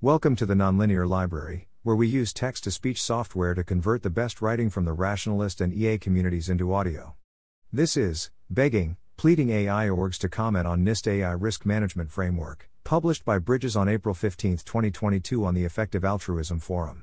Welcome 0.00 0.36
to 0.36 0.46
the 0.46 0.54
Nonlinear 0.54 1.08
Library, 1.08 1.66
where 1.82 1.96
we 1.96 2.06
use 2.06 2.32
text 2.32 2.62
to 2.62 2.70
speech 2.70 3.02
software 3.02 3.52
to 3.54 3.64
convert 3.64 4.04
the 4.04 4.10
best 4.10 4.40
writing 4.40 4.70
from 4.70 4.84
the 4.84 4.92
rationalist 4.92 5.60
and 5.60 5.74
EA 5.74 5.98
communities 5.98 6.48
into 6.48 6.72
audio. 6.72 7.16
This 7.72 7.96
is 7.96 8.30
Begging, 8.48 8.96
Pleading 9.16 9.50
AI 9.50 9.88
Orgs 9.88 10.16
to 10.18 10.28
Comment 10.28 10.68
on 10.68 10.84
NIST 10.84 11.08
AI 11.08 11.32
Risk 11.32 11.66
Management 11.66 12.12
Framework, 12.12 12.70
published 12.84 13.24
by 13.24 13.40
Bridges 13.40 13.74
on 13.74 13.88
April 13.88 14.14
15, 14.14 14.58
2022 14.58 15.44
on 15.44 15.54
the 15.54 15.64
Effective 15.64 16.04
Altruism 16.04 16.60
Forum. 16.60 17.02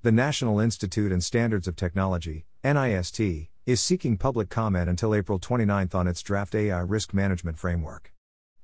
The 0.00 0.10
National 0.10 0.60
Institute 0.60 1.12
and 1.12 1.22
Standards 1.22 1.68
of 1.68 1.76
Technology, 1.76 2.46
NIST, 2.64 3.48
is 3.66 3.82
seeking 3.82 4.16
public 4.16 4.48
comment 4.48 4.88
until 4.88 5.14
April 5.14 5.38
29 5.38 5.90
on 5.92 6.08
its 6.08 6.22
draft 6.22 6.54
AI 6.54 6.80
Risk 6.80 7.12
Management 7.12 7.58
Framework. 7.58 8.14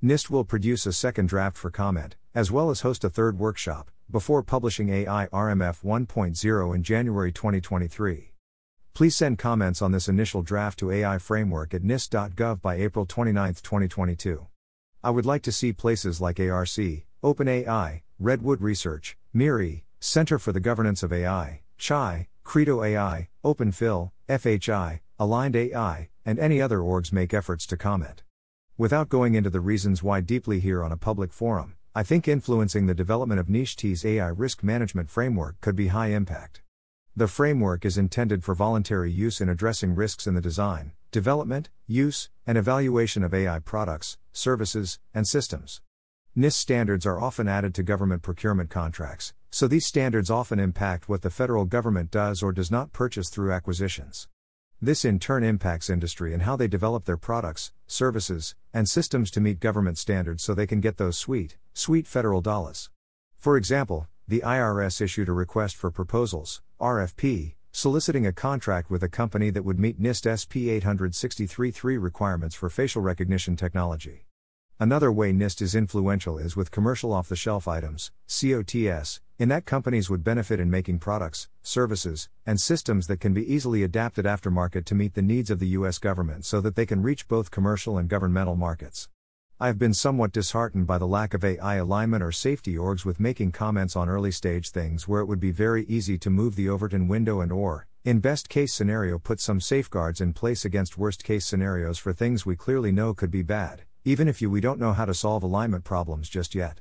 NIST 0.02 0.30
will 0.30 0.44
produce 0.44 0.86
a 0.86 0.92
second 0.92 1.28
draft 1.28 1.56
for 1.58 1.70
comment, 1.70 2.16
as 2.36 2.52
well 2.52 2.68
as 2.68 2.82
host 2.82 3.02
a 3.02 3.08
third 3.08 3.38
workshop, 3.38 3.90
before 4.10 4.42
publishing 4.42 4.90
AI 4.90 5.26
RMF 5.32 5.82
1.0 5.82 6.74
in 6.74 6.82
January 6.82 7.32
2023. 7.32 8.34
Please 8.92 9.16
send 9.16 9.38
comments 9.38 9.80
on 9.80 9.90
this 9.90 10.06
initial 10.06 10.42
draft 10.42 10.78
to 10.78 10.90
AI 10.90 11.16
Framework 11.16 11.72
at 11.72 11.82
NIST.gov 11.82 12.60
by 12.60 12.74
April 12.74 13.06
29, 13.06 13.54
2022. 13.54 14.46
I 15.02 15.08
would 15.08 15.24
like 15.24 15.40
to 15.44 15.52
see 15.52 15.72
places 15.72 16.20
like 16.20 16.38
ARC, 16.38 16.68
OpenAI, 17.24 18.02
Redwood 18.18 18.60
Research, 18.60 19.16
MIRI, 19.32 19.86
Center 19.98 20.38
for 20.38 20.52
the 20.52 20.60
Governance 20.60 21.02
of 21.02 21.14
AI, 21.14 21.62
CHAI, 21.78 22.28
Credo 22.44 22.84
AI, 22.84 23.28
OpenPhil, 23.42 24.10
FHI, 24.28 25.00
Aligned 25.18 25.56
AI, 25.56 26.10
and 26.26 26.38
any 26.38 26.60
other 26.60 26.80
orgs 26.80 27.14
make 27.14 27.32
efforts 27.32 27.66
to 27.68 27.78
comment. 27.78 28.24
Without 28.76 29.08
going 29.08 29.34
into 29.34 29.48
the 29.48 29.60
reasons 29.60 30.02
why 30.02 30.20
deeply 30.20 30.60
here 30.60 30.84
on 30.84 30.92
a 30.92 30.98
public 30.98 31.32
forum, 31.32 31.75
I 31.96 32.02
think 32.02 32.28
influencing 32.28 32.84
the 32.84 32.94
development 32.94 33.40
of 33.40 33.46
NIST's 33.46 34.04
AI 34.04 34.28
risk 34.28 34.62
management 34.62 35.08
framework 35.08 35.58
could 35.62 35.74
be 35.74 35.86
high 35.86 36.08
impact. 36.08 36.60
The 37.16 37.26
framework 37.26 37.86
is 37.86 37.96
intended 37.96 38.44
for 38.44 38.54
voluntary 38.54 39.10
use 39.10 39.40
in 39.40 39.48
addressing 39.48 39.94
risks 39.94 40.26
in 40.26 40.34
the 40.34 40.42
design, 40.42 40.92
development, 41.10 41.70
use, 41.86 42.28
and 42.46 42.58
evaluation 42.58 43.22
of 43.22 43.32
AI 43.32 43.60
products, 43.60 44.18
services, 44.34 44.98
and 45.14 45.26
systems. 45.26 45.80
NIST 46.36 46.58
standards 46.58 47.06
are 47.06 47.18
often 47.18 47.48
added 47.48 47.74
to 47.74 47.82
government 47.82 48.20
procurement 48.20 48.68
contracts, 48.68 49.32
so 49.50 49.66
these 49.66 49.86
standards 49.86 50.28
often 50.28 50.60
impact 50.60 51.08
what 51.08 51.22
the 51.22 51.30
federal 51.30 51.64
government 51.64 52.10
does 52.10 52.42
or 52.42 52.52
does 52.52 52.70
not 52.70 52.92
purchase 52.92 53.30
through 53.30 53.52
acquisitions. 53.52 54.28
This 54.82 55.06
in 55.06 55.18
turn 55.18 55.42
impacts 55.42 55.88
industry 55.88 56.34
and 56.34 56.42
how 56.42 56.54
they 56.54 56.68
develop 56.68 57.06
their 57.06 57.16
products, 57.16 57.72
services, 57.86 58.54
and 58.74 58.86
systems 58.86 59.30
to 59.30 59.40
meet 59.40 59.58
government 59.58 59.96
standards 59.96 60.42
so 60.42 60.52
they 60.52 60.66
can 60.66 60.82
get 60.82 60.98
those 60.98 61.16
sweet, 61.16 61.56
sweet 61.72 62.06
federal 62.06 62.42
dollars. 62.42 62.90
For 63.38 63.56
example, 63.56 64.06
the 64.28 64.42
IRS 64.44 65.00
issued 65.00 65.30
a 65.30 65.32
request 65.32 65.76
for 65.76 65.90
proposals, 65.90 66.60
RFP, 66.78 67.54
soliciting 67.72 68.26
a 68.26 68.34
contract 68.34 68.90
with 68.90 69.02
a 69.02 69.08
company 69.08 69.48
that 69.48 69.64
would 69.64 69.78
meet 69.78 69.98
NIST 69.98 70.28
SP 70.36 70.68
863-3 70.84 71.98
requirements 71.98 72.54
for 72.54 72.68
facial 72.68 73.00
recognition 73.00 73.56
technology. 73.56 74.25
Another 74.78 75.10
way 75.10 75.32
NIST 75.32 75.62
is 75.62 75.74
influential 75.74 76.36
is 76.36 76.54
with 76.54 76.70
commercial 76.70 77.10
off 77.10 77.30
the 77.30 77.34
shelf 77.34 77.66
items, 77.66 78.12
COTS, 78.28 79.22
in 79.38 79.48
that 79.48 79.64
companies 79.64 80.10
would 80.10 80.22
benefit 80.22 80.60
in 80.60 80.70
making 80.70 80.98
products, 80.98 81.48
services, 81.62 82.28
and 82.44 82.60
systems 82.60 83.06
that 83.06 83.18
can 83.18 83.32
be 83.32 83.50
easily 83.50 83.82
adapted 83.82 84.26
aftermarket 84.26 84.84
to 84.84 84.94
meet 84.94 85.14
the 85.14 85.22
needs 85.22 85.50
of 85.50 85.60
the 85.60 85.68
US 85.68 85.96
government 85.98 86.44
so 86.44 86.60
that 86.60 86.76
they 86.76 86.84
can 86.84 87.02
reach 87.02 87.26
both 87.26 87.50
commercial 87.50 87.96
and 87.96 88.10
governmental 88.10 88.54
markets. 88.54 89.08
I 89.58 89.68
have 89.68 89.78
been 89.78 89.94
somewhat 89.94 90.32
disheartened 90.32 90.86
by 90.86 90.98
the 90.98 91.06
lack 91.06 91.32
of 91.32 91.42
AI 91.42 91.76
alignment 91.76 92.22
or 92.22 92.30
safety 92.30 92.74
orgs 92.74 93.06
with 93.06 93.18
making 93.18 93.52
comments 93.52 93.96
on 93.96 94.10
early 94.10 94.30
stage 94.30 94.68
things 94.68 95.08
where 95.08 95.22
it 95.22 95.26
would 95.26 95.40
be 95.40 95.52
very 95.52 95.86
easy 95.86 96.18
to 96.18 96.28
move 96.28 96.54
the 96.54 96.68
Overton 96.68 97.08
window 97.08 97.40
and 97.40 97.50
or, 97.50 97.86
in 98.04 98.20
best 98.20 98.50
case 98.50 98.74
scenario, 98.74 99.18
put 99.18 99.40
some 99.40 99.58
safeguards 99.58 100.20
in 100.20 100.34
place 100.34 100.66
against 100.66 100.98
worst 100.98 101.24
case 101.24 101.46
scenarios 101.46 101.96
for 101.96 102.12
things 102.12 102.44
we 102.44 102.56
clearly 102.56 102.92
know 102.92 103.14
could 103.14 103.30
be 103.30 103.40
bad 103.40 103.85
even 104.06 104.28
if 104.28 104.40
you 104.40 104.48
we 104.48 104.60
don't 104.60 104.78
know 104.78 104.92
how 104.92 105.04
to 105.04 105.12
solve 105.12 105.42
alignment 105.42 105.82
problems 105.82 106.28
just 106.28 106.54
yet. 106.54 106.80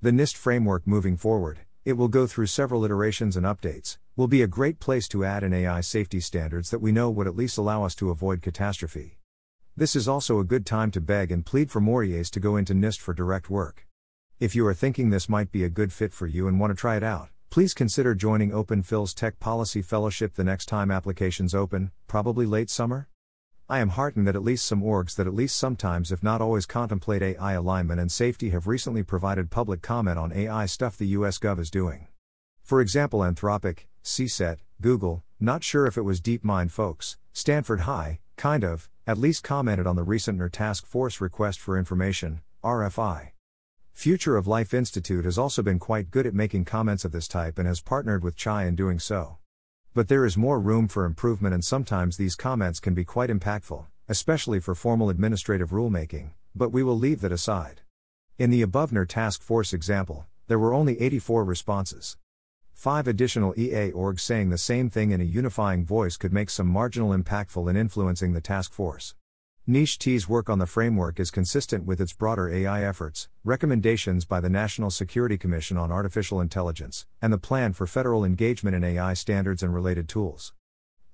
The 0.00 0.12
NIST 0.12 0.36
framework 0.36 0.86
moving 0.86 1.16
forward, 1.16 1.58
it 1.84 1.94
will 1.94 2.06
go 2.06 2.28
through 2.28 2.46
several 2.46 2.84
iterations 2.84 3.36
and 3.36 3.44
updates, 3.44 3.98
will 4.14 4.28
be 4.28 4.40
a 4.40 4.46
great 4.46 4.78
place 4.78 5.08
to 5.08 5.24
add 5.24 5.42
in 5.42 5.52
AI 5.52 5.80
safety 5.80 6.20
standards 6.20 6.70
that 6.70 6.78
we 6.78 6.92
know 6.92 7.10
would 7.10 7.26
at 7.26 7.34
least 7.34 7.58
allow 7.58 7.82
us 7.82 7.96
to 7.96 8.10
avoid 8.10 8.40
catastrophe. 8.40 9.18
This 9.76 9.96
is 9.96 10.06
also 10.06 10.38
a 10.38 10.44
good 10.44 10.64
time 10.64 10.92
to 10.92 11.00
beg 11.00 11.32
and 11.32 11.44
plead 11.44 11.72
for 11.72 11.80
more 11.80 12.04
EAs 12.04 12.30
to 12.30 12.40
go 12.40 12.56
into 12.56 12.72
NIST 12.72 13.00
for 13.00 13.14
direct 13.14 13.50
work. 13.50 13.88
If 14.38 14.54
you 14.54 14.64
are 14.68 14.74
thinking 14.74 15.10
this 15.10 15.28
might 15.28 15.50
be 15.50 15.64
a 15.64 15.68
good 15.68 15.92
fit 15.92 16.12
for 16.12 16.28
you 16.28 16.46
and 16.46 16.60
want 16.60 16.70
to 16.70 16.76
try 16.76 16.94
it 16.94 17.02
out, 17.02 17.30
please 17.50 17.74
consider 17.74 18.14
joining 18.14 18.52
OpenPhil's 18.52 19.12
Tech 19.12 19.40
Policy 19.40 19.82
Fellowship 19.82 20.34
the 20.34 20.44
next 20.44 20.66
time 20.66 20.92
applications 20.92 21.52
open, 21.52 21.90
probably 22.06 22.46
late 22.46 22.70
summer. 22.70 23.08
I 23.70 23.78
am 23.78 23.90
heartened 23.90 24.26
that 24.26 24.34
at 24.34 24.42
least 24.42 24.64
some 24.64 24.82
orgs 24.82 25.14
that 25.14 25.28
at 25.28 25.34
least 25.34 25.56
sometimes, 25.56 26.10
if 26.10 26.24
not 26.24 26.40
always, 26.40 26.66
contemplate 26.66 27.22
AI 27.22 27.52
alignment 27.52 28.00
and 28.00 28.10
safety 28.10 28.50
have 28.50 28.66
recently 28.66 29.04
provided 29.04 29.48
public 29.48 29.80
comment 29.80 30.18
on 30.18 30.32
AI 30.32 30.66
stuff 30.66 30.98
the 30.98 31.06
US 31.18 31.38
Gov 31.38 31.60
is 31.60 31.70
doing. 31.70 32.08
For 32.64 32.80
example, 32.80 33.20
Anthropic, 33.20 33.86
CSET, 34.02 34.56
Google, 34.80 35.22
not 35.38 35.62
sure 35.62 35.86
if 35.86 35.96
it 35.96 36.02
was 36.02 36.20
DeepMind 36.20 36.72
folks, 36.72 37.16
Stanford 37.32 37.82
HAI, 37.82 38.18
kind 38.36 38.64
of, 38.64 38.90
at 39.06 39.18
least 39.18 39.44
commented 39.44 39.86
on 39.86 39.94
the 39.94 40.02
recent 40.02 40.36
NAIRR 40.36 40.50
Task 40.50 40.84
Force 40.84 41.20
Request 41.20 41.60
for 41.60 41.78
Information, 41.78 42.40
RFI. 42.64 43.28
Future 43.92 44.36
of 44.36 44.48
Life 44.48 44.74
Institute 44.74 45.24
has 45.24 45.38
also 45.38 45.62
been 45.62 45.78
quite 45.78 46.10
good 46.10 46.26
at 46.26 46.34
making 46.34 46.64
comments 46.64 47.04
of 47.04 47.12
this 47.12 47.28
type 47.28 47.56
and 47.56 47.68
has 47.68 47.80
partnered 47.80 48.24
with 48.24 48.34
CHAI 48.34 48.66
in 48.66 48.74
doing 48.74 48.98
so. 48.98 49.36
But 49.92 50.06
there 50.06 50.24
is 50.24 50.36
more 50.36 50.60
room 50.60 50.86
for 50.86 51.04
improvement, 51.04 51.52
and 51.52 51.64
sometimes 51.64 52.16
these 52.16 52.36
comments 52.36 52.78
can 52.78 52.94
be 52.94 53.04
quite 53.04 53.28
impactful, 53.28 53.86
especially 54.08 54.60
for 54.60 54.76
formal 54.76 55.10
administrative 55.10 55.70
rulemaking, 55.70 56.30
but 56.54 56.70
we 56.70 56.84
will 56.84 56.96
leave 56.96 57.20
that 57.22 57.32
aside. 57.32 57.80
In 58.38 58.50
the 58.50 58.62
above 58.62 58.92
NAIRR 58.92 59.08
task 59.08 59.42
force 59.42 59.72
example, 59.72 60.26
there 60.46 60.60
were 60.60 60.72
only 60.72 61.00
84 61.00 61.44
responses. 61.44 62.16
Five 62.72 63.08
additional 63.08 63.52
EA 63.58 63.90
orgs 63.90 64.20
saying 64.20 64.50
the 64.50 64.58
same 64.58 64.90
thing 64.90 65.10
in 65.10 65.20
a 65.20 65.24
unifying 65.24 65.84
voice 65.84 66.16
could 66.16 66.32
make 66.32 66.50
some 66.50 66.68
marginal 66.68 67.10
impactful 67.10 67.68
in 67.68 67.76
influencing 67.76 68.32
the 68.32 68.40
task 68.40 68.72
force. 68.72 69.16
NIST's 69.70 70.28
work 70.28 70.50
on 70.50 70.58
the 70.58 70.66
framework 70.66 71.20
is 71.20 71.30
consistent 71.30 71.84
with 71.84 72.00
its 72.00 72.12
broader 72.12 72.52
AI 72.52 72.82
efforts, 72.82 73.28
recommendations 73.44 74.24
by 74.24 74.40
the 74.40 74.50
National 74.50 74.90
Security 74.90 75.38
Commission 75.38 75.76
on 75.76 75.92
Artificial 75.92 76.40
Intelligence, 76.40 77.06
and 77.22 77.32
the 77.32 77.38
plan 77.38 77.72
for 77.72 77.86
federal 77.86 78.24
engagement 78.24 78.74
in 78.74 78.82
AI 78.82 79.14
standards 79.14 79.62
and 79.62 79.72
related 79.72 80.08
tools. 80.08 80.54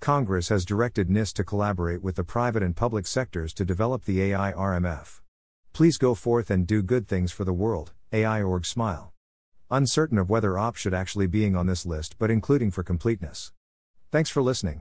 Congress 0.00 0.48
has 0.48 0.64
directed 0.64 1.10
NIST 1.10 1.34
to 1.34 1.44
collaborate 1.44 2.02
with 2.02 2.16
the 2.16 2.24
private 2.24 2.62
and 2.62 2.74
public 2.74 3.06
sectors 3.06 3.52
to 3.52 3.62
develop 3.66 4.06
the 4.06 4.22
AI 4.22 4.54
RMF. 4.54 5.20
Please 5.74 5.98
go 5.98 6.14
forth 6.14 6.50
and 6.50 6.66
do 6.66 6.82
good 6.82 7.06
things 7.06 7.32
for 7.32 7.44
the 7.44 7.52
world, 7.52 7.92
AI 8.10 8.42
org 8.42 8.64
smile. 8.64 9.12
Uncertain 9.70 10.16
of 10.16 10.30
whether 10.30 10.58
OP 10.58 10.76
should 10.76 10.94
actually 10.94 11.26
being 11.26 11.54
on 11.54 11.66
this 11.66 11.84
list 11.84 12.16
but 12.18 12.30
including 12.30 12.70
for 12.70 12.82
completeness. 12.82 13.52
Thanks 14.10 14.30
for 14.30 14.40
listening. 14.40 14.80